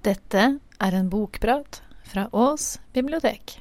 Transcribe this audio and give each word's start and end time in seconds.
Dette 0.00 0.42
er 0.80 0.94
en 0.96 1.10
bokprat 1.12 1.82
fra 2.08 2.22
Ås 2.32 2.78
bibliotek. 2.96 3.58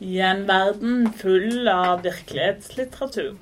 I 0.00 0.14
en 0.24 0.46
verden 0.48 1.10
full 1.12 1.68
av 1.68 2.06
virkelighetslitteratur, 2.06 3.36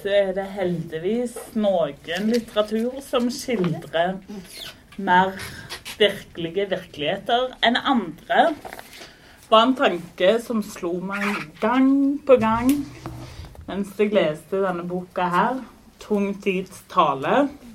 så 0.00 0.16
er 0.16 0.34
det 0.34 0.48
heldigvis 0.56 1.36
noen 1.54 2.26
litteratur 2.32 2.98
som 3.06 3.30
skildrer 3.30 4.18
mer 4.98 5.36
virkelige 6.00 6.66
virkeligheter 6.74 7.54
enn 7.62 7.78
andre. 7.78 8.48
Det 8.50 9.54
var 9.54 9.68
en 9.68 9.78
tanke 9.78 10.34
som 10.42 10.66
slo 10.66 10.96
meg 10.98 11.52
gang 11.62 12.18
på 12.26 12.40
gang 12.42 12.74
mens 13.70 13.94
jeg 13.94 14.10
leste 14.10 14.58
denne 14.66 14.82
boka 14.82 15.30
her, 15.30 15.62
'Tung 16.00 16.32
tids 16.42 16.82
tale' 16.90 17.69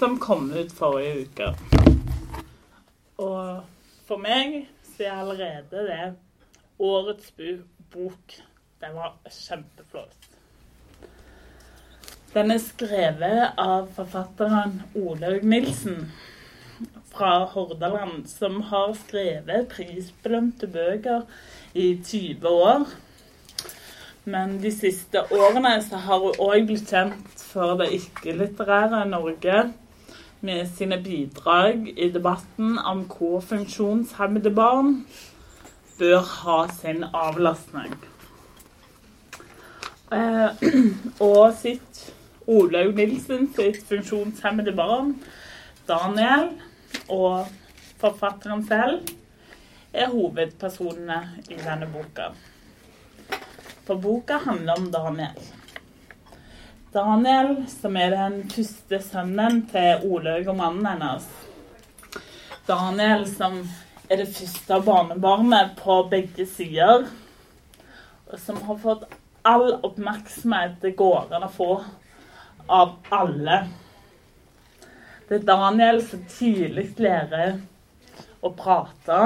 som 0.00 0.18
kom 0.18 0.52
ut 0.52 0.72
forrige 0.72 1.26
uke. 1.26 1.46
Og 3.20 3.60
for 4.08 4.20
meg 4.22 4.62
så 4.94 5.04
er 5.04 5.18
allerede 5.20 5.82
det 5.90 6.04
årets 6.80 7.34
bok. 7.92 8.36
Den 8.80 8.94
var 8.96 9.18
kjempeflott. 9.28 10.30
Den 12.32 12.54
er 12.54 12.62
skrevet 12.64 13.58
av 13.60 13.90
forfatteren 13.92 14.78
Olaug 14.96 15.44
Nilsen 15.44 16.06
fra 17.12 17.44
Hordaland, 17.52 18.24
som 18.30 18.62
har 18.70 18.94
skrevet 19.02 19.68
prisbelønte 19.74 20.70
bøker 20.70 21.26
i 21.74 21.90
20 22.00 22.48
år. 22.48 22.88
Men 24.24 24.56
de 24.62 24.72
siste 24.72 25.26
årene 25.28 25.74
så 25.84 26.00
har 26.06 26.24
hun 26.24 26.40
òg 26.40 26.70
blitt 26.70 26.88
kjent 26.88 27.44
for 27.50 27.76
det 27.82 27.90
ikke-litterære 27.98 29.04
Norge 29.10 29.60
med 30.40 30.68
sine 30.76 30.98
bidrag 31.02 31.88
i 31.96 32.08
debatten 32.12 32.78
om 32.78 33.04
hvor 33.10 33.40
funksjonshemmede 33.44 34.52
barn 34.54 34.94
bør 35.98 36.24
ha 36.24 36.58
sin 36.72 37.04
avlastning. 37.12 37.94
Eh, 40.12 40.64
og 41.28 41.52
sitt 41.60 42.06
Olaug 42.50 42.96
Nilsen 42.96 43.50
sitt 43.54 43.84
funksjonshemmede 43.86 44.72
barn, 44.74 45.14
Daniel, 45.88 46.48
og 47.08 47.46
forfatteren 48.00 48.64
selv, 48.66 49.04
er 49.92 50.10
hovedpersonene 50.10 51.20
i 51.50 51.58
denne 51.60 51.86
boka. 51.92 52.30
For 53.86 53.98
boka 54.00 54.38
handler 54.46 54.78
om 54.78 54.92
Daniel. 54.94 55.50
Daniel, 56.92 57.52
som 57.70 57.94
er 57.94 58.10
den 58.10 58.40
første 58.50 58.98
sønnen 59.04 59.60
til 59.70 60.00
Olaug 60.10 60.48
og 60.50 60.56
mannen 60.58 60.86
hennes. 60.88 61.26
Daniel, 62.66 63.20
som 63.30 63.60
er 64.10 64.18
det 64.18 64.32
første 64.34 64.80
barnebarnet 64.82 65.76
på 65.78 66.00
begge 66.10 66.48
sider. 66.50 67.04
Og 68.26 68.40
som 68.42 68.58
har 68.66 68.80
fått 68.82 69.04
all 69.46 69.68
oppmerksomhet 69.86 70.80
det 70.82 70.96
går 70.98 71.30
an 71.36 71.46
å 71.46 71.50
få 71.54 71.68
av 72.66 72.96
alle. 73.14 73.60
Det 75.28 75.38
er 75.38 75.46
Daniel 75.46 76.02
som 76.02 76.24
tidlig 76.32 76.88
lærer 76.98 77.60
å 78.42 78.50
prate, 78.58 79.20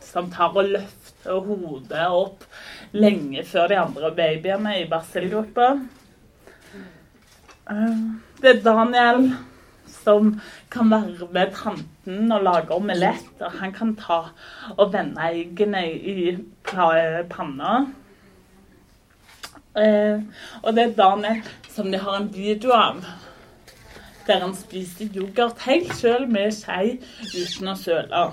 som 0.00 0.32
tar 0.32 0.56
og 0.56 0.72
løfter 0.72 1.44
hodet 1.50 2.08
opp 2.16 2.48
lenge 2.96 3.44
før 3.44 3.68
de 3.68 3.78
andre 3.82 4.12
babyene 4.16 4.78
i 4.80 4.88
barselgruppa. 4.88 5.68
Eh, 7.70 7.98
det 8.42 8.50
er 8.50 8.62
Daniel 8.64 9.30
som 9.86 10.40
kan 10.70 10.90
være 10.90 11.28
med 11.32 11.52
tanten 11.56 12.32
og 12.32 12.42
lage 12.42 12.76
omelett. 12.76 13.30
Og 13.40 13.52
han 13.60 13.72
kan 13.72 13.94
ta 13.96 14.20
og 14.76 14.92
vende 14.92 15.28
eggene 15.32 15.84
i 15.92 16.36
panna. 16.64 17.86
Eh, 19.76 20.20
og 20.62 20.74
det 20.74 20.82
er 20.84 20.98
Daniel 20.98 21.40
som 21.70 21.92
de 21.92 21.98
har 21.98 22.16
en 22.20 22.34
video 22.34 22.72
av. 22.72 23.04
Der 24.26 24.40
han 24.40 24.54
spiser 24.56 25.08
yoghurt 25.16 25.64
helt 25.66 25.96
sjøl 25.96 26.28
med 26.28 26.52
skje 26.56 26.98
uten 27.34 27.72
å 27.72 27.76
søle. 27.76 28.26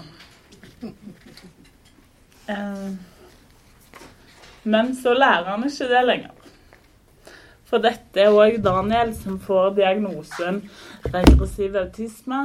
Eh, 2.52 2.92
men 4.64 4.94
så 4.96 5.16
lærer 5.18 5.50
han 5.56 5.66
ikke 5.68 5.90
det 5.90 6.06
lenger. 6.06 6.41
For 7.72 7.80
dette 7.80 8.20
er 8.20 8.34
òg 8.36 8.58
Daniel 8.60 9.14
som 9.16 9.38
får 9.40 9.78
diagnosen 9.78 10.58
regressiv 11.14 11.78
autisme. 11.80 12.40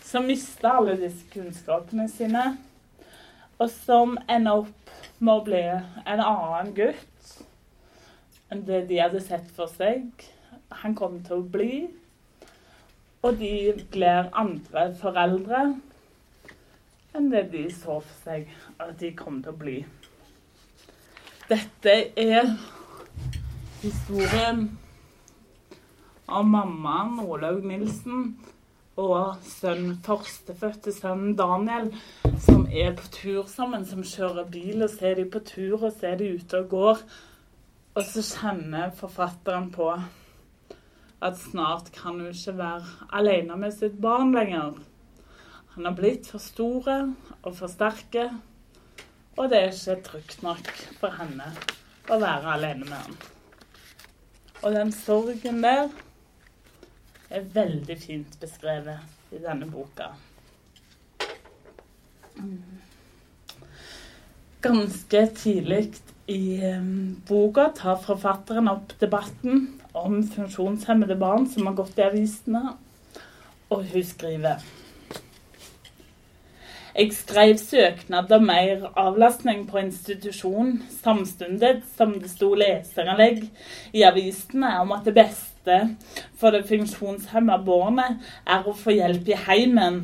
Som 0.00 0.24
mister 0.30 0.78
alle 0.78 0.94
disse 0.96 1.26
kunnskapene 1.28 2.06
sine. 2.08 2.44
Og 3.60 3.68
som 3.68 4.14
ender 4.24 4.62
opp 4.62 4.94
med 5.20 5.32
å 5.34 5.44
bli 5.44 5.60
en 5.60 6.22
annen 6.24 6.70
gutt 6.78 7.34
enn 8.48 8.64
det 8.64 8.86
de 8.88 9.02
hadde 9.02 9.20
sett 9.20 9.50
for 9.52 9.68
seg. 9.68 10.08
Han 10.80 10.96
kom 10.96 11.20
til 11.26 11.42
å 11.42 11.50
bli. 11.58 11.84
Og 13.20 13.36
de 13.36 13.76
blir 13.92 14.32
andre 14.32 14.86
foreldre 15.02 15.66
enn 17.12 17.28
det 17.28 17.44
de 17.52 17.66
så 17.68 18.00
for 18.00 18.16
seg 18.24 18.48
at 18.80 18.96
de 19.04 19.12
kom 19.20 19.42
til 19.44 19.52
å 19.52 19.60
bli. 19.66 19.78
Dette 21.52 22.00
er 22.16 22.54
historien 23.82 24.78
om 26.26 26.50
mammaen 26.50 27.20
Olaug 27.22 27.62
Nilsen 27.66 28.32
og 28.98 29.38
sønn, 29.46 29.92
førstefødte 30.02 30.92
sønnen 30.96 31.36
Daniel, 31.38 31.92
som 32.42 32.66
er 32.66 32.96
på 32.98 33.06
tur 33.14 33.46
sammen, 33.50 33.86
som 33.86 34.02
kjører 34.02 34.50
bil, 34.50 34.82
og 34.82 34.90
ser 34.90 35.14
de 35.20 35.28
på 35.30 35.42
tur, 35.46 35.84
og 35.86 35.94
ser 36.00 36.18
de 36.18 36.32
ute 36.34 36.58
og 36.58 36.68
går. 36.72 37.04
Og 37.94 38.02
så 38.06 38.24
kjenner 38.26 38.90
forfatteren 38.98 39.70
på 39.74 39.92
at 41.22 41.38
snart 41.38 41.92
kan 41.94 42.18
hun 42.18 42.34
ikke 42.34 42.58
være 42.58 43.08
alene 43.20 43.56
med 43.62 43.74
sitt 43.78 43.96
barn 44.02 44.34
lenger. 44.34 44.76
Han 45.76 45.86
har 45.86 45.94
blitt 45.98 46.30
for 46.30 46.42
store 46.42 47.00
og 47.44 47.54
for 47.54 47.70
sterke, 47.70 48.28
og 49.38 49.50
det 49.50 49.62
er 49.62 49.72
ikke 49.72 49.98
trygt 50.10 50.42
nok 50.42 50.70
for 50.98 51.14
henne 51.22 51.52
å 52.10 52.18
være 52.18 52.56
alene 52.58 52.86
med 52.86 52.96
ham. 52.98 53.18
Og 54.62 54.74
den 54.74 54.90
sorgen 54.92 55.62
der 55.62 55.88
er 57.30 57.44
veldig 57.54 57.96
fint 58.00 58.38
beskrevet 58.40 58.98
i 59.34 59.38
denne 59.42 59.68
boka. 59.70 60.10
Ganske 64.64 65.22
tidlig 65.38 65.82
i 66.28 66.58
boka 67.28 67.68
tar 67.76 68.00
forfatteren 68.02 68.70
opp 68.72 68.96
debatten 69.00 69.68
om 69.96 70.20
funksjonshemmede 70.26 71.16
barn 71.20 71.46
som 71.50 71.68
har 71.70 71.78
gått 71.78 71.98
i 71.98 72.06
avisene, 72.08 72.74
og 73.70 73.86
hun 73.92 74.04
skriver 74.04 74.64
jeg 76.94 77.12
skrev 77.12 77.58
søknad 77.58 78.32
om 78.32 78.46
mer 78.48 78.88
avlastning 78.96 79.66
på 79.68 79.78
institusjon, 79.78 80.82
samtidig 81.02 81.82
som 81.96 82.14
det 82.20 82.30
sto 82.32 82.54
leserinnlegg 82.58 83.44
i 83.92 84.04
avisene 84.08 84.72
om 84.80 84.94
at 84.96 85.04
det 85.06 85.14
beste 85.18 85.78
for 86.40 86.54
det 86.54 86.64
funksjonshemma 86.68 87.58
barnet 87.66 88.24
er 88.48 88.66
å 88.66 88.74
få 88.76 88.96
hjelp 88.96 89.28
i 89.28 89.38
heimen, 89.48 90.02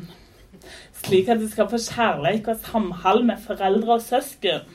slik 1.01 1.29
at 1.29 1.41
det 1.41 1.51
skal 1.53 1.69
få 1.71 1.81
kjærlighet 1.81 2.49
og 2.53 2.65
samhold 2.69 3.25
med 3.31 3.41
foreldre 3.45 3.97
og 3.97 4.05
søsken. 4.05 4.65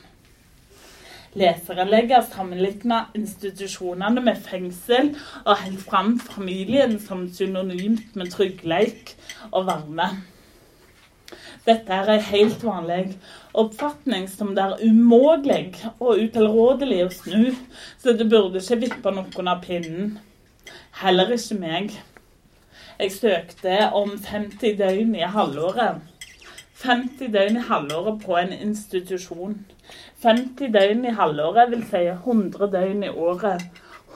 Leserinnlegget 1.39 2.27
sammenligna 2.33 3.05
institusjonene 3.15 4.19
med 4.25 4.41
fengsel 4.43 5.13
og 5.45 5.55
holdt 5.63 5.85
fram 5.85 6.17
familien 6.19 6.97
som 6.99 7.23
synonymt 7.31 8.19
med 8.19 8.33
trygghet 8.35 9.15
og 9.53 9.69
varme. 9.71 10.09
Dette 11.65 11.93
er 11.93 12.09
en 12.09 12.21
helt 12.25 12.63
vanlig 12.65 13.17
oppfatning 13.53 14.29
som 14.29 14.55
det 14.57 14.63
er 14.63 14.79
umulig 14.81 15.75
og 15.99 16.17
utilrådelig 16.17 17.03
å 17.05 17.09
snu, 17.13 17.55
så 18.01 18.13
det 18.17 18.25
burde 18.31 18.59
ikke 18.63 18.79
vippe 18.81 19.11
noen 19.13 19.47
av 19.51 19.61
pinnen. 19.65 20.19
Heller 21.03 21.27
ikke 21.35 21.57
meg. 21.61 21.87
Jeg 22.97 23.11
søkte 23.13 23.91
om 23.97 24.09
50 24.17 24.77
døgn 24.79 25.15
i 25.19 25.33
halvåret. 25.35 25.95
50 26.81 27.29
døgn 27.35 27.57
i 27.61 27.67
halvåret 27.69 28.17
på 28.25 28.31
en 28.41 28.53
institusjon. 28.57 29.55
50 30.25 30.73
døgn 30.73 31.01
i 31.05 31.13
halvåret 31.17 31.69
vil 31.75 31.83
si 31.91 32.03
100 32.09 32.71
døgn 32.73 33.01
i 33.05 33.13
året. 33.13 33.61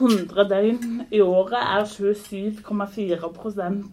100 0.00 0.44
døgn 0.50 0.82
i 1.14 1.22
året 1.22 1.62
er 1.62 1.86
27,4% 1.94 3.86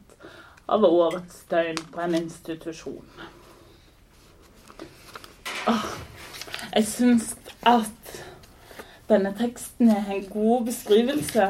av 0.74 0.82
årets 0.90 1.46
døgn 1.54 1.78
på 1.94 1.98
en 2.02 2.18
institusjon. 2.24 3.06
Jeg 5.64 6.88
syns 6.90 7.30
at 7.64 8.18
denne 9.08 9.32
teksten 9.38 9.92
er 9.94 10.10
en 10.12 10.26
god 10.32 10.66
beskrivelse 10.68 11.46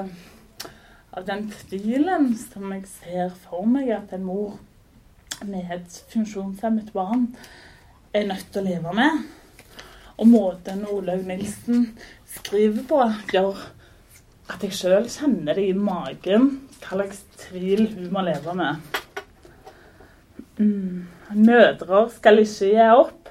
av 1.14 1.26
den 1.26 1.48
tvilen 1.54 2.32
som 2.38 2.72
jeg 2.76 2.86
ser 2.92 3.32
for 3.46 3.66
meg 3.70 3.90
at 3.96 4.14
en 4.14 4.26
mor 4.28 4.60
med 5.46 5.72
et 5.74 5.98
funksjonshemmet 6.14 6.92
barn 6.94 7.28
er 8.14 8.28
nødt 8.30 8.52
til 8.54 8.62
å 8.62 8.68
leve 8.68 8.94
med. 8.98 9.24
Og 10.22 10.30
måten 10.30 10.86
Olaug 10.94 11.26
Nilsen 11.26 11.88
skriver 12.36 12.86
på, 12.90 13.00
gjør 13.34 13.58
at 14.54 14.62
jeg 14.62 14.78
sjøl 14.78 15.10
kjenner 15.10 15.58
det 15.58 15.72
i 15.72 15.78
magen 15.78 16.52
hva 16.84 17.00
slags 17.00 17.24
tvil 17.48 17.88
hun 17.96 18.12
må 18.14 18.22
leve 18.28 18.54
med. 18.60 19.00
Mm. 20.60 21.08
Mødre 21.34 22.04
skal 22.14 22.44
ikke 22.44 22.70
gi 22.76 22.90
opp, 22.94 23.23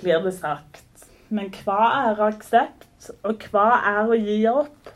blir 0.00 0.22
det 0.24 0.34
sagt. 0.38 0.84
Men 1.28 1.50
hva 1.62 1.80
er 2.08 2.22
aksept, 2.28 3.10
og 3.26 3.44
hva 3.52 3.68
er 3.90 4.08
å 4.08 4.16
gi 4.18 4.38
opp, 4.50 4.92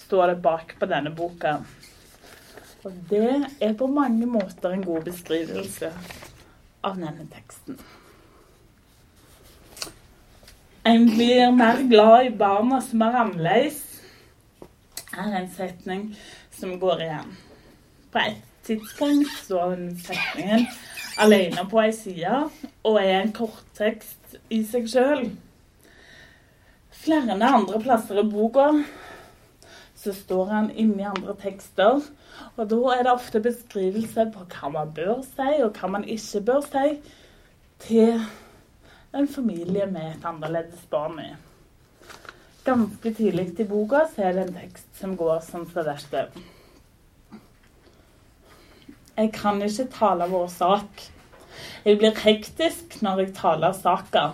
står 0.00 0.32
det 0.32 0.42
bak 0.44 0.74
på 0.80 0.88
denne 0.90 1.12
boka. 1.14 1.60
Og 2.84 2.92
det 3.10 3.46
er 3.60 3.74
på 3.76 3.88
mange 3.92 4.28
måter 4.28 4.72
en 4.72 4.84
god 4.84 5.04
beskrivelse 5.08 5.90
av 6.84 6.96
denne 6.96 7.26
teksten. 7.32 7.80
En 10.88 11.04
blir 11.10 11.50
mer 11.52 11.82
glad 11.90 12.26
i 12.26 12.36
barna 12.36 12.80
som 12.80 13.02
er 13.04 13.18
annerledes, 13.20 13.82
er 15.12 15.34
en 15.42 15.50
setning 15.52 16.06
som 16.56 16.78
går 16.80 17.04
igjen. 17.04 17.34
På 18.12 18.22
et 18.22 18.40
tidspunkt 18.64 19.28
står 19.42 19.74
den 19.76 19.92
setningen 20.00 20.64
alene 21.20 21.66
på 21.70 21.80
ei 21.82 21.92
side 21.94 22.42
og 22.86 22.98
er 23.00 23.20
en 23.20 23.32
korttekst 23.36 24.38
i 24.52 24.62
seg 24.66 24.88
sjøl. 24.90 25.28
Flere 27.00 27.36
andre 27.36 27.80
plasser 27.80 28.20
i 28.20 28.26
boka 28.28 28.70
så 30.00 30.14
står 30.16 30.46
han 30.48 30.70
inni 30.70 31.04
andre 31.04 31.34
tekster. 31.40 32.00
Og 32.56 32.68
da 32.70 32.78
er 32.94 33.04
det 33.04 33.12
ofte 33.12 33.42
beskrivelse 33.44 34.26
på 34.32 34.46
hva 34.54 34.70
man 34.72 34.92
bør 34.96 35.20
si, 35.26 35.50
og 35.60 35.76
hva 35.76 35.90
man 35.92 36.06
ikke 36.08 36.40
bør 36.46 36.64
si 36.64 36.94
til 37.84 38.22
en 39.16 39.28
familie 39.28 39.86
med 39.90 40.14
et 40.14 40.24
annerledes 40.28 40.86
barn 40.92 41.20
i. 41.20 41.30
Ganske 42.64 43.12
tidlig 43.16 43.50
i 43.60 43.68
boka 43.68 44.06
så 44.14 44.28
er 44.28 44.38
det 44.38 44.46
en 44.46 44.56
tekst 44.60 44.88
som 45.00 45.16
går 45.20 45.40
sånn 45.44 45.68
som 45.72 45.88
dette. 45.88 46.26
Jeg 49.20 49.34
kan 49.36 49.58
ikke 49.60 49.84
tale 49.92 50.24
vår 50.30 50.46
sak. 50.48 51.02
Jeg 51.84 51.98
blir 52.00 52.16
hektisk 52.22 52.94
når 53.04 53.18
jeg 53.20 53.34
taler 53.36 53.74
saka. 53.76 54.30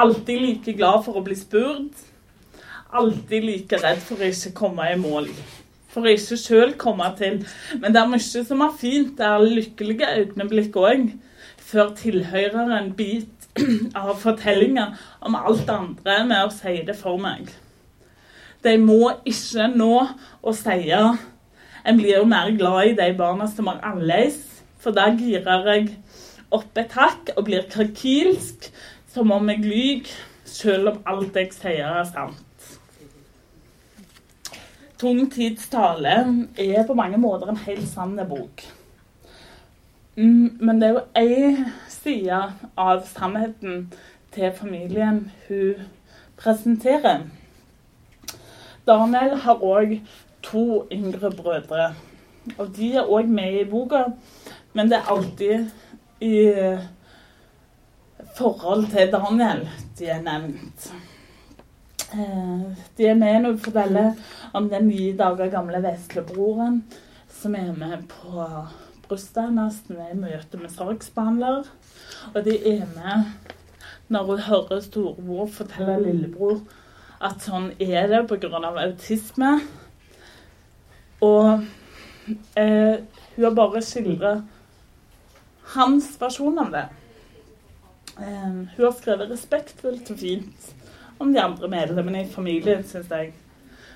Alltid 0.00 0.40
like 0.40 0.72
glad 0.78 1.02
for 1.04 1.20
å 1.20 1.22
bli 1.26 1.36
spurt. 1.36 1.98
Alltid 2.96 3.44
like 3.44 3.80
redd 3.82 4.00
for 4.00 4.22
å 4.22 4.30
ikke 4.30 4.54
komme 4.56 4.86
i 4.88 4.96
mål. 4.96 5.28
For 5.92 6.08
å 6.08 6.14
ikke 6.16 6.38
sjøl 6.40 6.72
komme 6.80 7.10
til. 7.18 7.42
Men 7.76 7.92
det 7.92 8.00
er 8.00 8.08
mye 8.14 8.46
som 8.48 8.64
er 8.64 8.72
fint. 8.80 9.12
Det 9.18 9.28
er 9.28 9.44
lykkelige 9.44 10.14
øyeblikk 10.22 10.80
òg. 10.80 11.12
Før 11.60 11.92
tilhøreren 12.00 12.94
bit 12.96 13.48
av 14.00 14.16
fortellinga 14.24 14.94
om 15.20 15.36
alt 15.36 15.68
andre 15.68 16.22
med 16.24 16.40
å 16.40 16.56
si 16.56 16.78
det 16.88 16.96
for 16.96 17.20
meg. 17.20 17.52
De 18.64 18.78
må 18.80 19.12
ikke 19.28 19.68
nå 19.76 19.94
å 20.40 20.56
si 20.56 20.88
En 21.84 21.98
blir 22.00 22.16
jo 22.16 22.24
mer 22.24 22.50
glad 22.56 22.90
i 22.90 22.96
de 22.96 23.10
barna 23.18 23.46
som 23.50 23.68
er 23.68 23.82
annerledes, 23.84 24.40
for 24.80 24.96
da 24.96 25.10
girer 25.16 25.68
jeg 25.68 25.90
opp 26.54 26.78
et 26.80 26.94
hakk 26.96 27.34
og 27.36 27.44
blir 27.48 27.66
krakilsk, 27.70 28.70
som 29.12 29.32
om 29.34 29.50
jeg 29.52 29.64
lyver, 29.64 30.14
selv 30.44 30.92
om 30.92 31.02
alt 31.10 31.36
jeg 31.36 31.52
sier, 31.52 32.00
er 32.00 32.08
sant. 32.08 32.40
Tung 35.00 35.26
tids 35.32 35.68
tale 35.68 36.16
er 36.56 36.86
på 36.86 36.96
mange 36.96 37.18
måter 37.20 37.50
en 37.50 37.60
helt 37.66 37.88
sann 37.90 38.16
bok. 38.28 38.62
Mm, 40.16 40.56
men 40.60 40.80
det 40.80 40.88
er 40.88 40.94
jo 40.94 41.06
én 41.18 41.64
side 41.90 42.40
av 42.78 43.02
sannheten 43.10 43.88
til 44.32 44.52
familien 44.54 45.24
hun 45.48 45.88
presenterer. 46.38 47.26
Daniel 48.86 49.36
har 49.42 49.64
òg 49.64 49.98
to 50.44 50.84
yngre 50.92 51.30
brødre. 51.34 51.92
Og 52.58 52.68
de 52.76 52.92
er 52.96 53.08
òg 53.08 53.28
med 53.28 53.60
i 53.60 53.64
boka, 53.68 54.04
men 54.74 54.90
det 54.90 54.98
er 54.98 55.10
alltid 55.12 55.70
i 56.20 56.36
forhold 58.36 58.86
til 58.92 59.12
Daniel 59.12 59.64
de 59.98 60.06
er 60.10 60.22
nevnt. 60.22 60.88
Eh, 62.14 62.64
de 62.98 63.06
er 63.06 63.18
med 63.18 63.42
når 63.42 63.56
vi 63.56 63.64
forteller 63.64 64.12
om 64.54 64.68
den 64.70 64.88
ni 64.88 65.12
dager 65.16 65.50
gamle 65.50 65.80
veslebroren 65.82 66.82
som 67.30 67.54
er 67.58 67.72
med 67.78 68.06
på 68.10 68.44
brystet 69.08 69.48
hennes 69.48 69.80
i 69.90 70.16
møte 70.18 70.60
med 70.60 70.72
saksbehandler. 70.72 71.64
Og 72.34 72.44
de 72.44 72.56
er 72.74 72.86
med 72.94 73.24
når 74.08 74.30
hun 74.30 74.44
hører 74.48 74.82
storebror 74.84 75.50
fortelle 75.50 75.98
lillebror 76.02 76.60
at 77.24 77.40
sånn 77.44 77.70
er 77.80 78.08
det 78.10 78.24
pga. 78.28 78.60
autisme. 78.60 79.60
Og 81.24 81.64
eh, 82.60 83.00
hun 83.34 83.46
har 83.46 83.56
bare 83.56 83.82
skildret 83.84 84.44
hans 85.74 86.12
versjon 86.20 86.58
av 86.62 86.70
det. 86.74 86.84
Eh, 88.20 88.50
hun 88.76 88.84
har 88.84 88.94
skrevet 88.98 89.32
respektfullt 89.32 90.12
og 90.12 90.20
fint 90.20 90.70
om 91.18 91.32
de 91.32 91.40
andre 91.42 91.70
medlemmene 91.70 92.24
i 92.24 92.30
familien, 92.30 92.84
syns 92.86 93.10
jeg. 93.10 93.32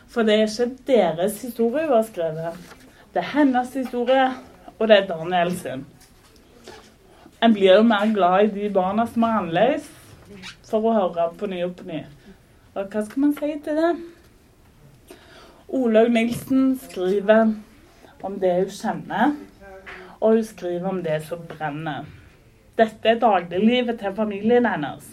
For 0.08 0.24
det 0.24 0.38
er 0.38 0.46
ikke 0.48 0.86
deres 0.88 1.40
historie 1.44 1.86
hun 1.86 1.96
har 1.98 2.06
skrevet. 2.08 2.74
Det 3.12 3.22
er 3.22 3.32
hennes 3.34 3.74
historie, 3.74 4.26
og 4.78 4.88
det 4.88 4.96
er 4.96 5.08
Daniel 5.08 5.52
sin. 5.56 5.86
En 7.42 7.54
blir 7.54 7.76
jo 7.76 7.86
mer 7.86 8.10
glad 8.14 8.44
i 8.44 8.54
de 8.54 8.70
barna 8.74 9.06
som 9.06 9.22
er 9.22 9.40
annerledes, 9.40 9.88
for 10.68 10.84
å 10.84 10.94
høre 10.94 11.28
på 11.38 11.48
ny 11.50 11.62
og 11.66 11.76
på 11.78 11.86
ny. 11.88 12.02
Og 12.74 12.88
hva 12.92 13.02
skal 13.04 13.22
man 13.24 13.34
si 13.36 13.52
til 13.64 13.78
det? 13.78 13.92
Olaug 15.68 16.10
Nilsen 16.10 16.78
skriver 16.80 17.50
om 18.24 18.36
det 18.40 18.54
hun 18.54 18.70
kjenner, 18.72 19.32
og 20.16 20.38
hun 20.38 20.44
skriver 20.48 20.86
om 20.88 21.02
det 21.04 21.18
som 21.26 21.42
brenner. 21.44 22.06
Dette 22.80 23.10
er 23.10 23.18
dagliglivet 23.20 23.98
til 24.00 24.14
familien 24.16 24.64
hennes. 24.64 25.04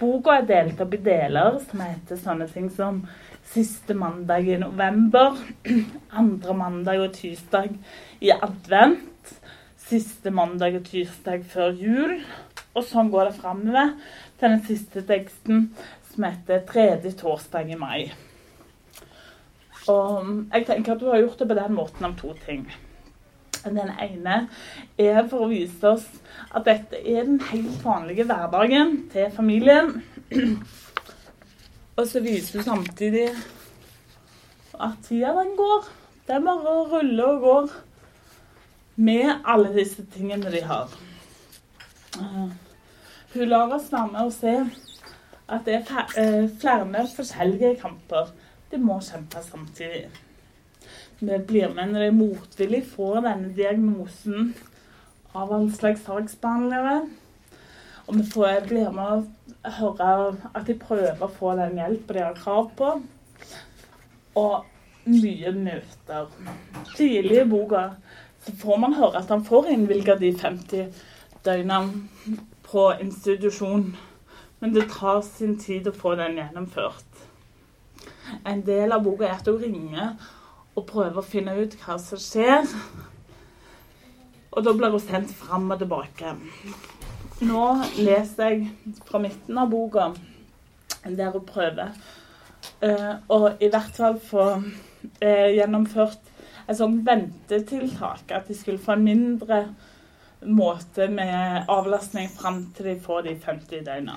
Boka 0.00 0.38
er 0.38 0.46
delt 0.48 0.80
opp 0.80 0.96
i 0.96 1.00
deler 1.04 1.58
som 1.66 1.82
heter 1.84 2.16
sånne 2.22 2.46
ting 2.48 2.70
som 2.72 3.02
siste 3.50 3.92
mandag 3.92 4.48
i 4.48 4.56
november, 4.62 5.36
andre 6.22 6.56
mandag 6.56 7.04
og 7.04 7.12
tirsdag 7.18 7.76
i 8.24 8.32
advent, 8.32 9.34
siste 9.90 10.32
mandag 10.32 10.80
og 10.80 10.88
tirsdag 10.88 11.44
før 11.52 11.76
jul. 11.76 12.16
Og 12.72 12.88
sånn 12.88 13.12
går 13.12 13.28
det 13.28 13.36
framover 13.42 13.92
til 14.40 14.48
den 14.48 14.64
siste 14.64 15.04
teksten, 15.04 15.68
som 16.14 16.24
heter 16.30 16.64
'Tredje 16.64 17.12
torsdag 17.12 17.68
i 17.68 17.76
mai'. 17.76 18.29
Og 19.88 20.30
jeg 20.52 20.66
tenker 20.66 20.94
at 20.94 21.00
du 21.00 21.08
har 21.08 21.22
gjort 21.22 21.38
det 21.40 21.48
på 21.48 21.58
den 21.58 21.74
måten 21.74 22.04
om 22.04 22.16
to 22.16 22.34
ting. 22.44 22.66
Den 23.64 23.90
ene 24.00 24.36
er 24.98 25.26
for 25.28 25.44
å 25.44 25.50
vise 25.50 25.94
oss 25.94 26.06
at 26.54 26.64
dette 26.68 27.00
er 27.00 27.26
den 27.28 27.40
helt 27.50 27.82
vanlige 27.84 28.24
hverdagen 28.28 28.96
til 29.12 29.32
familien. 29.34 30.00
Og 31.96 32.06
så 32.08 32.22
viser 32.24 32.60
du 32.60 32.64
samtidig 32.64 33.28
at 34.80 35.00
tida 35.04 35.34
den 35.36 35.52
går. 35.58 35.88
Den 36.28 36.46
bare 36.46 36.76
ruller 36.88 37.24
og 37.34 37.40
går 37.44 37.70
med 39.00 39.32
alle 39.44 39.72
disse 39.74 40.04
tingene 40.14 40.52
de 40.52 40.62
har. 40.64 40.92
Uh, 42.16 42.48
hun 43.34 43.48
lar 43.48 43.72
oss 43.74 43.92
være 43.92 44.12
med 44.12 44.20
og 44.24 44.32
se 44.34 44.54
at 45.50 45.66
det 45.66 45.76
er 45.80 46.14
uh, 46.16 46.48
flere 46.60 47.06
forskjellige 47.16 47.76
kamper 47.82 48.32
de 48.70 48.78
må 48.78 49.00
kjempe 49.02 49.42
samtidig. 49.44 50.08
Det 51.20 51.42
blir 51.46 51.72
med 51.74 51.92
når 51.92 52.06
de 52.06 52.16
motvillig 52.16 52.84
får 52.94 53.20
denne 53.26 53.50
diagnosen 53.56 54.54
av 55.36 55.52
all 55.52 55.68
slags 55.74 56.06
saksbehandlere. 56.06 57.00
Og 58.06 58.16
vi 58.16 58.24
får, 58.26 58.64
blir 58.66 58.90
med 58.94 59.10
å 59.10 59.72
høre 59.76 60.12
at 60.54 60.64
de 60.66 60.78
prøver 60.80 61.20
å 61.22 61.30
få 61.34 61.54
den 61.58 61.76
hjelpen 61.78 62.16
de 62.16 62.24
har 62.24 62.38
krav 62.38 62.70
på. 62.78 62.94
Og 64.40 65.10
mye 65.10 65.52
møter. 65.54 66.30
Tidlig 66.96 67.42
i 67.42 67.48
boka 67.50 67.84
så 68.46 68.56
får 68.62 68.80
man 68.82 68.96
høre 68.96 69.20
at 69.20 69.30
han 69.30 69.44
får 69.44 69.70
innvilga 69.74 70.16
de 70.20 70.32
50 70.32 71.04
døgnene 71.44 72.38
på 72.70 72.88
institusjon. 73.00 73.90
Men 74.60 74.74
det 74.74 74.88
tar 74.92 75.22
sin 75.26 75.58
tid 75.60 75.88
å 75.88 75.96
få 75.96 76.16
den 76.20 76.40
gjennomført. 76.40 77.09
En 78.46 78.62
del 78.66 78.92
av 78.92 79.04
boka 79.04 79.26
er 79.26 79.38
at 79.38 79.48
hun 79.48 79.60
ringer 79.62 80.14
og 80.76 80.86
prøver 80.88 81.20
å 81.20 81.26
finne 81.26 81.56
ut 81.58 81.76
hva 81.82 81.98
som 82.00 82.20
skjer. 82.20 82.68
Og 84.50 84.64
da 84.66 84.74
blir 84.76 84.94
hun 84.94 85.02
sendt 85.02 85.34
fram 85.36 85.70
og 85.70 85.82
tilbake. 85.82 86.34
Nå 87.46 87.66
leser 87.98 88.54
jeg 88.54 88.96
fra 89.08 89.20
midten 89.22 89.58
av 89.58 89.70
boka, 89.72 90.10
der 91.04 91.30
hun 91.36 91.46
prøver 91.48 91.94
å 91.96 92.18
og 93.36 93.62
i 93.62 93.68
hvert 93.72 93.96
fall 93.96 94.18
få 94.20 94.44
eh, 95.20 95.56
gjennomført 95.56 96.28
et 96.66 96.78
sånt 96.78 97.04
ventetiltak. 97.06 98.30
At 98.30 98.48
de 98.48 98.56
skulle 98.56 98.82
få 98.82 98.96
en 98.96 99.06
mindre 99.06 99.62
måte 100.46 101.08
med 101.12 101.68
avlastning 101.68 102.30
fram 102.32 102.66
til 102.76 102.92
de 102.92 103.00
får 103.00 103.26
de 103.28 103.34
50 103.44 103.84
døgna. 103.86 104.16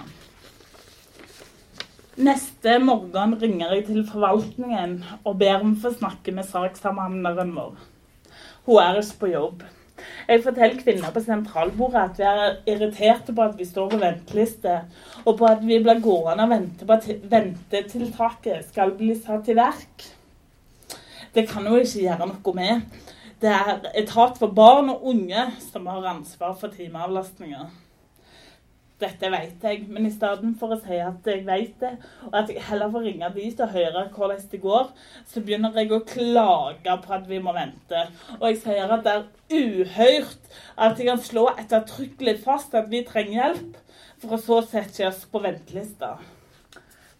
Neste 2.13 2.75
morgen 2.77 3.31
ringer 3.41 3.71
jeg 3.73 3.87
til 3.87 4.03
forvaltningen 4.05 4.99
og 5.25 5.39
ber 5.39 5.63
om 5.63 5.71
å 5.73 5.79
få 5.81 5.95
snakke 5.95 6.29
med 6.35 6.45
sakssamhandleren 6.45 7.55
vår. 7.55 7.71
Hun 8.67 8.77
er 8.83 8.99
ikke 8.99 9.17
på 9.23 9.29
jobb. 9.31 9.63
Jeg 10.27 10.43
forteller 10.43 10.77
kvinner 10.77 11.15
på 11.15 11.23
sentralbordet 11.25 12.03
at 12.03 12.21
vi 12.21 12.27
er 12.29 12.43
irriterte 12.69 13.33
på 13.33 13.41
at 13.47 13.57
vi 13.57 13.65
står 13.65 13.89
på 13.89 14.01
venteliste, 14.03 14.75
og 15.25 15.39
på 15.39 15.49
at 15.49 15.65
vi 15.65 15.79
blir 15.81 16.05
gående 16.05 16.45
og 16.45 16.53
vente 16.53 16.85
på 16.85 16.99
at 16.99 17.09
ventetiltaket 17.33 18.69
skal 18.69 18.93
bli 18.99 19.15
satt 19.17 19.49
i 19.49 19.57
verk. 19.57 20.05
Det 21.33 21.47
kan 21.49 21.65
hun 21.65 21.81
ikke 21.81 22.05
gjøre 22.11 22.29
noe 22.29 22.59
med. 22.59 23.05
Det 23.41 23.49
er 23.57 23.89
etat 24.03 24.37
for 24.37 24.53
barn 24.53 24.93
og 24.93 25.09
unge 25.15 25.49
som 25.65 25.89
har 25.89 26.13
ansvar 26.13 26.53
for 26.61 26.77
timeavlastninger. 26.77 27.71
Dette 29.03 29.29
vet 29.33 29.65
jeg, 29.67 29.83
men 29.91 30.07
i 30.07 30.13
stedet 30.13 30.53
for 30.59 30.71
å 30.71 30.79
si 30.79 30.97
at 31.03 31.27
jeg 31.27 31.43
vet 31.47 31.73
det, 31.81 31.91
og 32.29 32.37
at 32.39 32.51
jeg 32.51 32.63
heller 32.69 32.91
får 32.93 33.05
ringe 33.07 33.29
dit 33.35 33.63
og 33.65 33.73
høre 33.73 34.03
hvordan 34.15 34.45
det 34.51 34.59
går, 34.63 34.91
så 35.27 35.43
begynner 35.43 35.79
jeg 35.79 35.91
å 35.91 36.03
klage 36.07 36.97
på 37.03 37.15
at 37.17 37.27
vi 37.27 37.41
må 37.43 37.55
vente. 37.55 38.05
Og 38.39 38.45
jeg 38.49 38.61
sier 38.63 38.93
at 38.95 39.03
det 39.03 39.15
er 39.17 39.25
uhørt 39.57 40.53
at 40.77 40.99
jeg 40.99 41.09
kan 41.09 41.23
slå 41.23 41.49
ettertrykkelig 41.57 42.37
fast 42.45 42.77
at 42.79 42.87
vi 42.91 43.03
trenger 43.07 43.39
hjelp, 43.41 43.81
for 44.23 44.37
å 44.37 44.39
så 44.39 44.61
sette 44.63 45.03
oss 45.09 45.25
på 45.27 45.41
ventelista. 45.43 46.15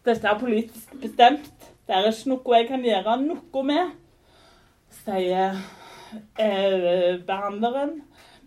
Dette 0.08 0.28
er 0.28 0.40
politisk 0.40 0.96
bestemt. 1.02 1.52
Det 1.84 1.96
er 1.96 2.08
ikke 2.08 2.32
noe 2.32 2.58
jeg 2.62 2.70
kan 2.70 2.86
gjøre 2.88 3.18
noe 3.26 3.64
med, 3.68 3.92
sier 5.04 5.60
eh, 6.40 7.20
behandleren. 7.28 7.98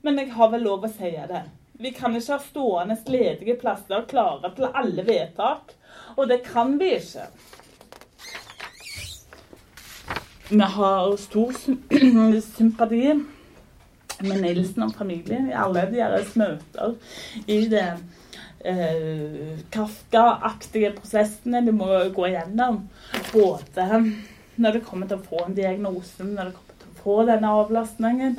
Men 0.05 0.21
jeg 0.23 0.33
har 0.37 0.52
vel 0.52 0.64
lov 0.64 0.87
å 0.87 0.93
si 0.93 1.12
det. 1.12 1.45
Vi 1.78 1.92
kan 1.92 2.16
ikke 2.16 2.33
ha 2.33 2.40
stående 2.40 2.97
ledige 3.11 3.56
plasser 3.61 4.06
klare 4.09 4.52
til 4.56 4.68
alle 4.73 5.04
vedtak. 5.06 5.75
Og 6.16 6.28
det 6.30 6.42
kan 6.47 6.78
vi 6.80 6.95
ikke. 6.97 7.26
Vi 10.49 10.68
har 10.76 11.16
stor 11.21 11.52
sympati 12.56 13.09
med 14.25 14.38
Nilsen 14.40 14.87
og 14.87 14.95
familien 14.97 15.50
i 15.50 15.56
alle 15.59 15.83
deres 15.92 16.37
møter 16.38 16.95
i 17.50 17.59
det 17.68 17.88
eh, 18.64 19.59
Kafka-aktige 19.75 20.95
prosessene 20.97 21.64
de 21.66 21.75
må 21.76 21.90
gå 22.14 22.28
igjennom. 22.30 22.85
Både 23.35 23.88
når 24.56 24.78
det 24.78 24.87
kommer 24.87 25.11
til 25.11 25.18
å 25.18 25.26
få 25.26 25.42
en 25.45 25.59
diagnose, 25.59 26.25
når 26.25 26.49
det 26.49 26.56
kommer 26.56 26.80
til 26.80 26.95
å 26.95 27.02
få 27.02 27.18
denne 27.28 27.52
avlastningen, 27.61 28.38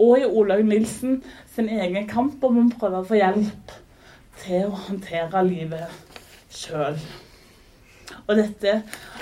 og 0.00 0.18
i 0.18 0.24
Olaug 0.24 0.64
Nilsen 0.64 1.20
sin 1.54 1.68
egen 1.68 2.08
kamp 2.08 2.44
om 2.46 2.60
å 2.62 2.68
prøve 2.80 3.02
å 3.02 3.08
få 3.08 3.18
hjelp 3.20 3.74
til 4.40 4.70
å 4.70 4.78
håndtere 4.86 5.42
livet 5.44 6.14
sjøl. 6.50 6.96
Og 8.26 8.36
dette 8.38 8.80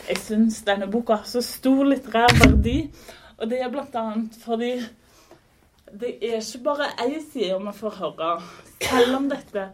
Jeg 0.09 0.21
syns 0.25 0.63
denne 0.65 0.87
boka 0.89 1.19
har 1.19 1.27
så 1.29 1.43
stor 1.45 1.83
litterær 1.85 2.33
verdi, 2.39 2.79
og 3.37 3.51
det 3.51 3.59
er 3.61 3.69
bl.a. 3.69 4.05
fordi 4.41 4.71
det 6.01 6.15
er 6.25 6.39
ikke 6.39 6.63
bare 6.65 6.87
én 7.05 7.19
side 7.21 7.59
man 7.61 7.77
får 7.77 7.99
høre. 7.99 8.31
Selv 8.81 9.19
om 9.19 9.29
dette 9.29 9.67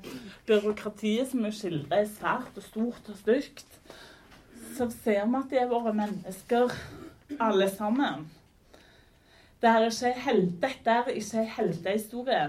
byråkratiet 0.49 1.31
som 1.31 1.47
vi 1.47 1.53
skildrer, 1.55 2.03
er 2.03 2.11
svært 2.11 2.59
og 2.59 2.67
stort 2.67 3.13
og 3.13 3.21
stygt, 3.21 3.79
så 4.75 4.89
ser 4.91 5.23
vi 5.23 5.39
at 5.39 5.53
de 5.53 5.63
er 5.63 5.71
våre 5.71 5.95
mennesker, 5.95 6.75
alle 7.39 7.71
sammen. 7.71 8.27
Det 9.65 9.71
er 9.73 9.85
ikke 9.89 10.11
hel, 10.21 10.43
dette 10.61 10.93
er 10.93 11.07
ikke 11.09 11.39
en 11.41 11.47
heltehistorie, 11.49 12.41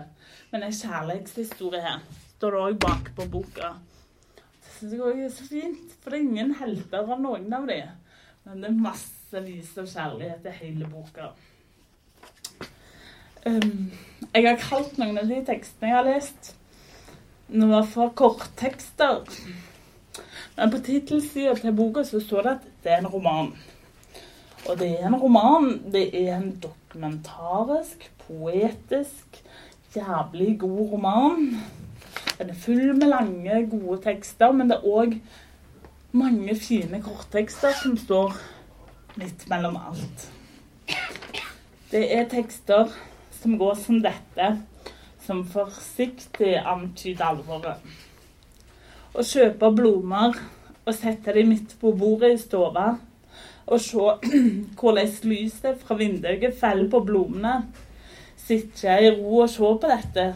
men 0.52 0.66
en 0.66 0.74
kjærlighetshistorie. 0.76 1.94
Står 2.34 2.52
det 2.52 2.60
òg 2.60 2.80
bak 2.84 3.08
på 3.16 3.28
boka. 3.32 3.70
Det 4.36 4.74
syns 4.76 4.98
jeg 4.98 5.22
er 5.24 5.32
så 5.32 5.48
fint, 5.48 5.94
for 6.02 6.12
det 6.12 6.20
er 6.20 6.26
ingen 6.26 6.52
helter 6.60 7.08
av 7.08 7.24
noen 7.24 7.48
av 7.56 7.72
dem. 7.72 7.96
Men 8.44 8.60
det 8.60 8.68
er 8.68 8.84
massevis 8.84 9.72
av 9.80 9.88
kjærlighet 9.94 10.52
i 10.52 10.58
hele 10.60 10.92
boka. 10.92 11.32
Um, 13.48 13.90
jeg 14.34 14.50
har 14.50 14.62
kalt 14.68 15.00
noen 15.00 15.24
av 15.24 15.32
de 15.32 15.40
tekstene 15.48 15.94
jeg 15.94 15.96
har 16.02 16.12
lest, 16.12 16.54
noe 17.48 17.84
for 17.96 18.12
korttekster. 18.12 19.24
Men 20.60 20.72
på 20.76 20.84
tittelsida 20.84 21.56
til 21.64 21.80
boka 21.80 22.04
så 22.04 22.20
står 22.20 22.44
det 22.44 22.58
at 22.58 22.72
det 22.84 22.98
er 22.98 23.06
en 23.06 23.14
roman. 23.16 23.54
Og 24.66 24.74
det 24.84 24.98
er 24.98 25.08
en 25.08 25.22
roman. 25.24 25.78
Det 25.96 26.10
er 26.12 26.42
en 26.42 26.58
dokumentarisk, 26.96 28.12
poetisk, 28.28 29.44
jævlig 29.96 30.60
god 30.60 30.92
roman. 30.92 31.56
Den 32.38 32.50
er 32.50 32.54
full 32.54 32.94
med 32.94 33.08
lange, 33.08 33.70
gode 33.70 34.02
tekster, 34.02 34.52
men 34.52 34.70
det 34.70 34.78
er 34.78 34.88
òg 34.88 35.18
mange 36.12 36.56
fine 36.56 37.02
korttekster 37.04 37.76
som 37.82 37.98
står 37.98 38.38
midt 39.16 39.44
mellom 39.50 39.76
alt. 39.76 40.32
Det 41.92 42.06
er 42.16 42.30
tekster 42.32 42.92
som 43.32 43.58
går 43.60 43.76
som 43.76 44.00
dette, 44.04 44.48
som 45.20 45.44
forsiktig 45.48 46.56
antyder 46.64 47.26
alvoret. 47.26 47.84
Å 49.16 49.24
kjøpe 49.24 49.72
blomster 49.76 50.40
og 50.86 50.96
sette 50.96 51.36
dem 51.36 51.52
midt 51.52 51.76
på 51.82 51.92
bordet 51.92 52.36
i 52.36 52.40
stua 52.40 52.96
og 53.68 53.82
se 53.82 53.98
hvordan 54.80 55.16
lyset 55.24 55.80
fra 55.82 55.98
vinduet 55.98 56.54
faller 56.60 56.90
på 56.90 57.00
blomstene. 57.06 57.56
Sitte 58.38 58.98
i 59.02 59.10
ro 59.10 59.40
og 59.46 59.50
se 59.50 59.72
på 59.82 59.90
dette. 59.90 60.28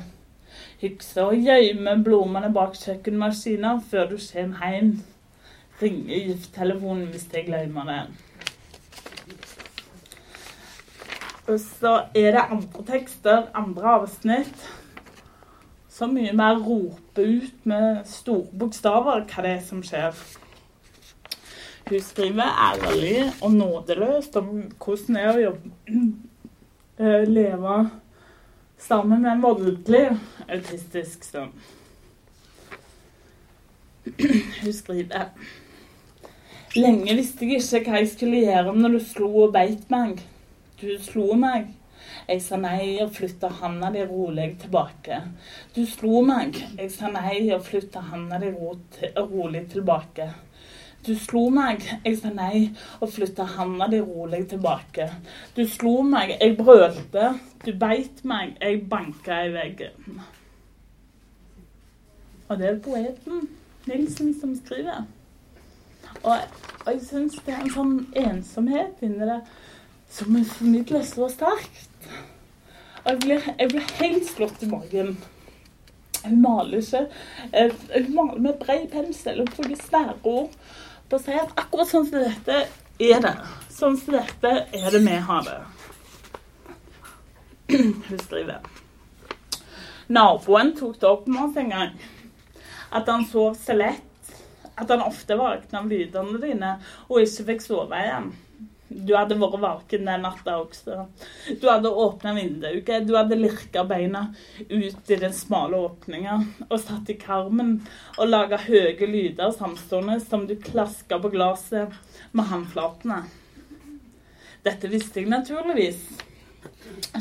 Hykse 0.81 1.27
og 1.27 1.35
gjemme 1.35 1.97
blomstene 2.03 2.53
bak 2.55 2.73
kjøkkenmaskinen 2.79 3.83
før 3.91 4.09
du 4.13 4.17
kommer 4.31 4.73
hjem. 4.73 4.95
Ringe 5.81 6.23
gifttelefonen 6.25 7.07
hvis 7.13 7.29
jeg 7.33 7.45
glemmer 7.47 7.85
det. 7.87 8.01
Og 11.49 11.59
så 11.59 11.93
er 12.15 12.35
det 12.35 12.41
andre 12.51 12.83
tekster, 12.85 13.47
andre 13.57 13.93
avsnitt, 14.01 14.67
som 15.89 16.13
mye 16.13 16.33
mer 16.37 16.59
roper 16.61 17.25
ut 17.25 17.65
med 17.65 18.03
store 18.05 18.59
bokstaver 18.59 19.25
hva 19.31 19.45
det 19.45 19.55
er 19.55 19.63
som 19.65 19.81
skjer. 19.83 20.13
Hun 21.89 22.01
skriver 22.05 22.43
ærlig 22.45 23.31
og 23.41 23.51
nådeløst 23.51 24.35
om 24.37 24.49
hvordan 24.77 25.15
det 25.15 25.21
er 25.23 25.29
å 25.31 25.39
jobbe, 25.41 25.69
leve 27.31 27.77
sammen 28.77 29.23
med 29.23 29.31
en 29.31 29.41
voldelig 29.41 30.03
autistisk 30.45 31.23
sønn. 31.25 31.49
Hun 34.61 34.73
skriver 34.73 35.31
Lenge 36.77 37.15
visste 37.17 37.47
jeg 37.49 37.63
ikke 37.65 37.89
hva 37.89 38.03
jeg 38.03 38.11
skulle 38.11 38.43
gjøre 38.43 38.75
når 38.77 38.93
du 38.93 38.99
slo 39.01 39.29
og 39.47 39.55
beit 39.55 39.89
meg. 39.89 40.21
Du 40.77 40.91
slo 41.01 41.33
meg. 41.33 41.71
Jeg 42.29 42.43
sa 42.45 42.59
nei 42.61 42.99
og 43.01 43.15
flytta 43.15 43.49
handa 43.63 43.89
di 43.95 44.03
rolig 44.05 44.51
tilbake. 44.61 45.17
Du 45.73 45.81
slo 45.89 46.21
meg. 46.21 46.61
Jeg 46.77 46.93
sa 46.93 47.09
nei 47.09 47.47
og 47.55 47.65
flytta 47.65 48.05
handa 48.11 48.37
di 48.43 48.53
rolig 48.53 49.63
tilbake. 49.73 50.29
Du 51.05 51.13
slo 51.15 51.45
meg. 51.53 51.85
Jeg 52.03 52.17
sa 52.19 52.31
nei 52.33 52.69
og 52.99 53.11
flytta 53.13 53.45
handa 53.55 53.87
di 53.91 54.01
rolig 54.03 54.43
tilbake. 54.51 55.07
Du 55.55 55.63
slo 55.67 56.01
meg. 56.03 56.35
Jeg 56.41 56.57
brølte. 56.59 57.31
Du 57.63 57.71
beit 57.79 58.23
meg. 58.27 58.57
Jeg 58.59 58.83
banka 58.91 59.39
i 59.45 59.53
veggen. 59.53 60.19
Og 62.49 62.59
det 62.59 62.67
er 62.67 62.83
poeten 62.83 63.47
Nilsen 63.87 64.33
som 64.41 64.51
skriver. 64.57 65.05
Og, 66.23 66.35
og 66.85 66.91
jeg 66.91 67.01
syns 67.05 67.37
det 67.45 67.53
er 67.53 67.63
en 67.63 67.73
sånn 67.73 67.95
ensomhet 68.17 68.99
inni 69.05 69.27
det 69.29 69.39
som 70.11 70.35
formidler 70.51 71.05
så 71.07 71.29
sterkt. 71.31 72.09
Og 73.05 73.11
jeg 73.13 73.19
blir, 73.23 73.49
jeg 73.55 73.71
blir 73.71 73.91
helt 74.01 74.27
slått 74.27 74.65
i 74.65 74.69
magen. 74.71 75.15
Jeg 76.19 76.35
maler 76.35 76.83
ikke. 76.83 77.05
Hun 77.53 78.11
maler 78.17 78.43
med 78.43 78.59
bred 78.59 78.87
pensel 78.91 79.39
og 79.45 79.53
bruker 79.55 79.79
svære 79.79 80.17
ord 80.27 80.51
på 81.09 81.19
sier 81.19 81.39
si 81.39 81.45
at 81.45 81.61
akkurat 81.63 81.89
sånn 81.89 82.07
som 82.09 82.23
dette 82.23 82.59
er 82.99 83.23
det. 83.23 83.35
Sånn 83.73 83.97
som 83.97 84.17
dette 84.17 84.51
er 84.75 84.91
det 84.93 85.01
vi 85.05 85.15
har 85.29 85.47
det. 85.47 85.59
Hun 87.69 88.21
skriver 88.23 88.59
Naboen 90.09 90.71
tok 90.77 90.97
det 91.01 91.09
opp 91.09 91.27
med 91.29 91.43
oss 91.43 91.57
en 91.61 91.69
gang. 91.69 91.91
At 92.89 93.09
han 93.09 93.27
sov 93.29 93.57
så 93.61 93.75
lett. 93.77 94.05
At 94.73 94.89
han 94.89 95.03
ofte 95.05 95.37
våkna 95.37 95.83
av 95.83 95.89
lydene 95.91 96.39
dine 96.41 96.71
og 97.07 97.21
ikke 97.21 97.45
fikk 97.51 97.65
sove 97.65 97.99
igjen. 97.99 98.31
Du 98.89 99.11
hadde 99.13 99.37
vært 99.37 99.59
vaken 99.61 100.07
den 100.07 100.23
natta 100.25 100.55
også. 100.63 101.03
Du 101.61 101.67
hadde 101.69 101.91
åpna 101.93 102.33
vinduet, 102.33 102.87
du 103.05 103.13
hadde 103.13 103.37
lirka 103.37 103.83
beina 103.85 104.23
ut 104.65 105.11
i 105.13 105.17
den 105.21 105.33
smale 105.35 105.77
åpninga 105.77 106.39
og 106.65 106.79
satt 106.81 107.11
i 107.13 107.17
karmen 107.21 107.75
og 108.17 108.31
laga 108.31 108.57
høye 108.63 109.05
lyder 109.05 109.53
samstående 109.53 110.17
som 110.23 110.47
du 110.49 110.55
klaska 110.57 111.19
på 111.21 111.29
glasset 111.35 111.93
med 112.33 112.49
håndflatene. 112.49 113.19
Dette 114.65 114.89
visste 114.91 115.21
jeg 115.21 115.29
naturligvis. 115.29 116.01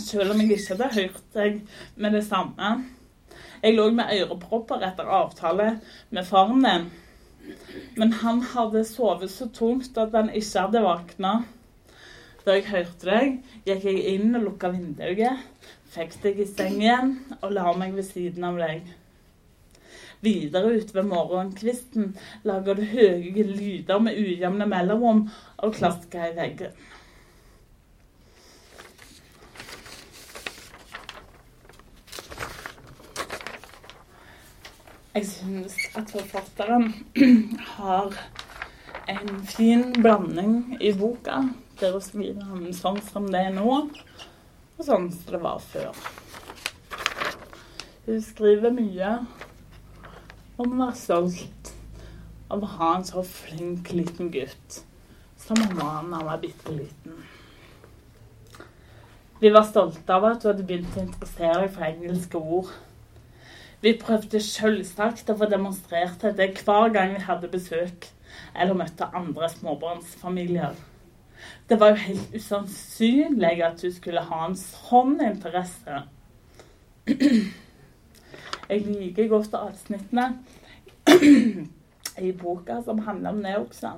Selv 0.00 0.32
om 0.32 0.40
jeg 0.40 0.56
ikke 0.56 0.74
hadde 0.74 0.94
hørt 0.96 1.20
deg 1.36 1.60
med 2.00 2.16
det 2.16 2.24
samme. 2.26 2.72
Jeg 3.60 3.76
lå 3.76 3.90
med 3.92 4.08
ørepropper 4.16 4.82
etter 4.88 5.12
avtale 5.20 5.68
med 6.14 6.26
faren 6.26 6.64
din. 6.64 6.88
Men 8.00 8.16
han 8.22 8.40
hadde 8.54 8.84
sovet 8.88 9.30
så 9.32 9.48
tungt 9.52 10.00
at 10.00 10.16
han 10.16 10.32
ikke 10.32 10.64
hadde 10.64 10.84
våkna. 10.84 11.36
Da 12.44 12.54
jeg 12.56 12.68
hørte 12.70 13.10
deg, 13.10 13.34
gikk 13.66 13.84
jeg 13.88 14.04
inn 14.14 14.36
og 14.38 14.46
lukka 14.46 14.70
vinduet, 14.72 15.42
fikk 15.92 16.14
deg 16.22 16.40
i 16.40 16.46
seng 16.48 16.78
igjen 16.80 17.14
og 17.42 17.52
la 17.56 17.72
meg 17.76 17.96
ved 17.96 18.06
siden 18.08 18.46
av 18.48 18.60
deg. 18.60 18.86
Videre 20.24 20.74
utover 20.80 21.06
morgenkvisten 21.06 22.14
lager 22.48 22.78
du 22.78 22.86
høye 22.90 23.44
lyder 23.46 24.00
med 24.02 24.18
ujevne 24.18 24.66
mellomrom 24.66 25.26
og 25.62 25.76
klasker 25.78 26.32
i 26.32 26.38
veggen. 26.38 26.72
Jeg 35.18 35.26
synes 35.26 35.76
at 35.98 36.10
forfatteren 36.10 36.92
har 37.76 38.12
en 39.08 39.46
fin 39.46 39.88
blanding 40.02 40.76
i 40.80 40.92
boka. 40.94 41.40
Hun 41.78 42.00
skriver 42.02 42.42
om 42.50 42.64
sånn 42.74 42.98
som 43.06 43.26
det 43.30 43.38
er 43.46 43.52
nå, 43.54 43.70
og 43.70 44.80
sånn 44.82 45.04
som 45.14 45.30
det 45.30 45.38
var 45.44 45.60
før. 45.62 46.00
Hun 48.08 48.22
skriver 48.24 48.74
mye 48.74 49.12
om 50.58 50.72
å 50.72 50.80
være 50.80 50.98
stolt 50.98 51.70
av 52.50 52.64
å 52.64 52.70
ha 52.78 52.90
en 52.96 53.06
så 53.06 53.22
flink 53.22 53.92
liten 53.94 54.32
gutt 54.34 54.80
som 55.38 55.60
han 55.62 55.76
var 55.78 56.02
da 56.02 56.16
han 56.16 56.26
var 56.32 56.42
bitte 56.42 56.74
liten. 56.74 57.22
Vi 59.38 59.54
var 59.54 59.68
stolte 59.70 60.18
av 60.18 60.26
at 60.32 60.42
du 60.42 60.48
hadde 60.50 60.66
begynt 60.66 60.98
å 60.98 61.04
interessere 61.04 61.62
deg 61.62 61.74
for 61.76 61.86
engelske 61.86 62.42
ord. 62.42 62.74
Vi 63.84 63.94
prøvde 64.02 64.42
selvsagt 64.42 65.30
å 65.30 65.38
få 65.38 65.46
demonstrert 65.46 66.26
dette 66.26 66.66
hver 66.66 66.90
gang 66.90 67.14
vi 67.14 67.26
hadde 67.30 67.54
besøk 67.54 68.10
eller 68.50 68.74
møtte 68.82 69.12
andre 69.14 69.46
småbarnsfamilier. 69.54 70.87
Det 71.68 71.80
var 71.80 71.92
jo 71.92 72.04
helt 72.04 72.34
usannsynlig 72.34 73.64
at 73.64 73.82
du 73.82 73.90
skulle 73.92 74.24
ha 74.24 74.44
en 74.46 74.56
sånn 74.56 75.18
interesse. 75.24 76.02
Jeg 78.68 78.84
liker 78.84 79.30
godt 79.32 79.54
avsnittene 79.56 80.30
i 82.18 82.32
boka 82.32 82.80
som 82.84 83.02
handler 83.06 83.36
om 83.36 83.42
det 83.44 83.56
også. 83.58 83.92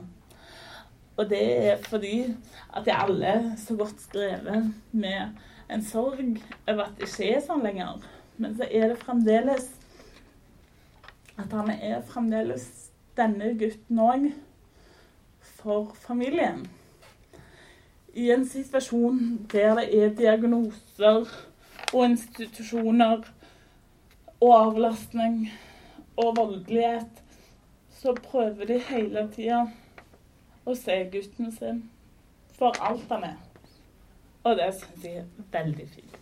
Og 1.17 1.29
det 1.31 1.43
er 1.71 1.83
fordi 1.85 2.35
at 2.73 2.87
de 2.87 2.95
alle 2.95 3.27
er 3.27 3.49
så 3.61 3.77
godt 3.77 4.01
skrevet 4.03 4.71
med 4.93 5.37
en 5.71 5.85
sorg 5.85 6.39
over 6.69 6.85
at 6.87 6.97
det 6.99 7.09
ikke 7.11 7.33
er 7.35 7.45
sånn 7.45 7.65
lenger. 7.67 8.01
Men 8.41 8.57
så 8.57 8.67
er 8.71 8.89
det 8.93 9.03
fremdeles 9.03 9.69
at 11.41 11.53
han 11.57 11.71
er 11.73 12.03
fremdeles 12.09 12.67
denne 13.19 13.55
gutten 13.59 14.01
òg 14.01 14.31
for 15.61 15.93
familien. 16.07 16.65
I 18.15 18.31
en 18.35 18.47
situasjon 18.49 19.47
der 19.53 19.75
det 19.79 20.03
er 20.03 20.15
diagnoser 20.19 21.29
og 21.93 22.05
institusjoner 22.05 23.23
og 24.41 24.55
avlastning 24.57 25.51
og 26.17 26.37
voldelighet, 26.37 27.23
så 27.91 28.15
prøver 28.31 28.67
de 28.67 28.79
hele 28.89 29.27
tida 29.35 29.67
å 30.67 30.75
se 30.75 30.97
gutten 31.13 31.53
sin 31.53 31.83
for 32.59 32.77
alt 32.85 33.13
han 33.13 33.29
er. 33.33 33.39
Og 34.45 34.57
det 34.57 34.71
syns 34.79 35.05
jeg 35.05 35.23
er 35.23 35.29
veldig 35.53 35.87
fint. 35.93 36.17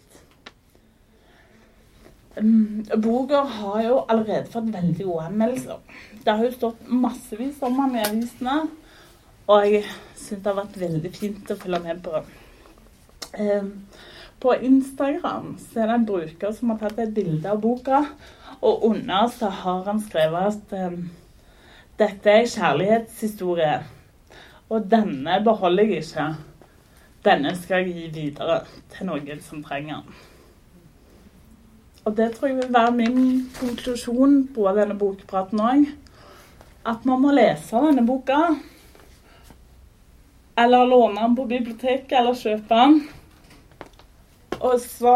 Um, 2.39 2.85
boka 3.03 3.41
har 3.43 3.83
jo 3.83 4.03
allerede 4.11 4.51
fått 4.51 4.69
veldig 4.75 5.07
gode 5.07 5.25
anmeldelser. 5.27 5.79
Det 6.25 6.35
har 6.35 6.45
jo 6.45 6.55
stått 6.55 6.91
massevis 6.91 7.63
om 7.67 7.79
han 7.83 7.97
i 7.97 8.05
avisene, 8.05 8.59
og 9.49 9.65
jeg 9.65 9.85
syns 10.15 10.43
det 10.45 10.51
har 10.51 10.59
vært 10.59 10.81
veldig 10.81 11.13
fint 11.15 11.53
å 11.53 11.57
følge 11.57 11.81
med 11.87 12.03
på. 12.05 12.21
Um, 13.39 13.71
på 14.39 14.55
Instagram 14.69 15.55
så 15.59 15.83
er 15.83 15.91
det 15.91 15.97
en 15.97 16.09
bruker 16.09 16.53
som 16.55 16.73
har 16.73 16.83
tatt 16.83 17.01
et 17.03 17.15
bilde 17.17 17.49
av 17.49 17.63
boka, 17.63 18.05
og 18.61 18.85
under 18.91 19.31
så 19.33 19.51
har 19.63 19.83
han 19.89 20.03
skrevet 20.05 20.53
at 20.53 20.77
um, 20.93 21.09
dette 21.99 22.31
er 22.31 22.51
kjærlighetshistorie, 22.53 23.81
og 24.69 24.87
denne 24.93 25.41
beholder 25.45 25.89
jeg 25.89 26.05
ikke. 26.05 26.31
Denne 27.25 27.57
skal 27.59 27.83
jeg 27.83 27.95
gi 27.97 28.09
videre 28.15 28.61
til 28.93 29.09
noen 29.09 29.41
som 29.43 29.65
trenger 29.65 30.05
den. 30.05 30.25
Og 32.07 32.15
det 32.17 32.31
tror 32.37 32.49
jeg 32.49 32.61
vil 32.61 32.73
være 32.73 32.95
min 32.97 33.49
konklusjon 33.59 34.37
på 34.55 34.69
denne 34.77 34.95
bokpraten 34.97 35.61
òg. 35.61 35.89
At 36.89 37.05
man 37.09 37.21
må 37.21 37.35
lese 37.37 37.83
denne 37.85 38.07
boka. 38.07 38.39
Eller 40.59 40.87
låne 40.87 41.21
den 41.21 41.37
på 41.39 41.45
biblioteket, 41.47 42.13
eller 42.19 42.35
kjøpe 42.35 42.75
den. 42.75 42.99
Og 44.59 44.81
så 44.83 45.15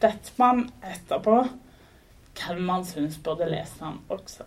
vet 0.00 0.32
man 0.40 0.62
etterpå 0.80 1.42
hvem 2.36 2.62
man 2.68 2.84
syns 2.88 3.18
burde 3.24 3.48
lese 3.50 3.80
den 3.82 3.98
også. 4.12 4.46